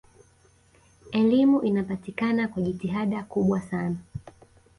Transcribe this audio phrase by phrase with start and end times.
[1.11, 3.97] elimu inapatikana kwa jitihada kubwa sana